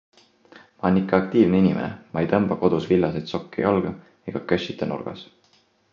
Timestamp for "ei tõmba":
2.23-2.57